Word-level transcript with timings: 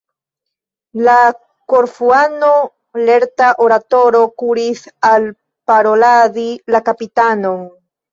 La 1.07 1.17
Korfuano, 1.73 2.47
lerta 3.09 3.49
oratoro, 3.65 4.21
kuris 4.43 4.81
alparoladi 5.11 6.47
la 6.77 6.83
kapitanon. 6.89 7.61